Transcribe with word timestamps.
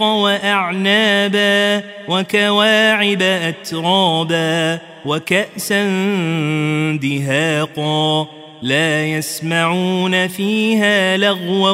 وأعنابا 0.00 1.82
وكواعب 2.08 3.22
أترابا 3.22 4.78
وكأسا 5.06 5.82
دهاقا 7.02 8.39
لا 8.62 9.06
يسمعون 9.06 10.28
فيها 10.28 11.16
لغوا 11.16 11.72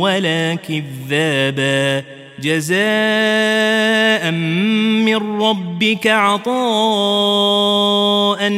ولا 0.00 0.54
كذابا. 0.54 2.04
جزاء 2.40 4.30
من 4.30 5.42
ربك 5.42 6.06
عطاء 6.06 6.50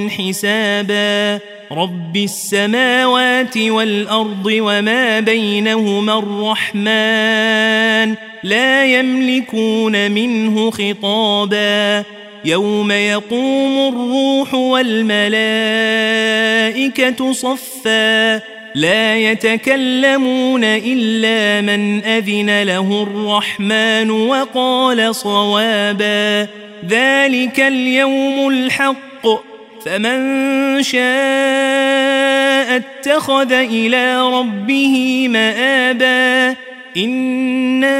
حسابا. 0.09 1.41
رب 1.73 2.17
السماوات 2.17 3.59
والأرض 3.59 4.47
وما 4.47 5.21
بينهما 5.21 6.19
الرحمن 6.19 8.15
لا 8.43 8.85
يملكون 8.85 10.11
منه 10.11 10.71
خطابا. 10.71 12.05
يوم 12.45 12.93
يقوم 12.93 13.89
الروح 13.89 14.55
والملائكة 14.55 16.52
صفا 17.33 18.41
لا 18.75 19.17
يتكلمون 19.17 20.65
إلا 20.65 21.61
من 21.61 22.05
أذن 22.05 22.63
له 22.63 23.03
الرحمن 23.03 24.11
وقال 24.11 25.15
صوابا 25.15 26.49
ذلك 26.89 27.61
اليوم 27.61 28.49
الحق 28.49 29.27
فمن 29.85 30.83
شاء 30.83 32.77
اتخذ 32.77 33.53
إلى 33.53 34.23
ربه 34.23 35.27
مآبا 35.29 36.57
إنا 36.97 37.93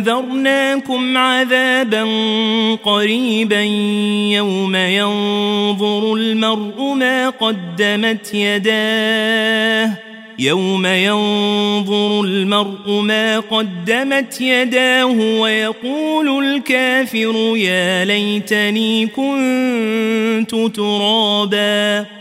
أنذرناكم 0.00 1.16
عذابا 1.16 2.04
قريبا 2.84 3.60
يوم 4.32 4.76
ينظر 4.76 6.14
المرء 6.14 6.94
ما 6.94 7.28
قدمت 7.30 8.34
يداه 8.34 9.92
يوم 10.38 10.86
ينظر 10.86 12.20
المرء 12.20 13.00
ما 13.02 13.40
قدمت 13.40 14.40
يداه 14.40 15.40
ويقول 15.40 16.44
الكافر 16.44 17.56
يا 17.56 18.04
ليتني 18.04 19.06
كنت 19.06 20.76
ترابا 20.76 22.19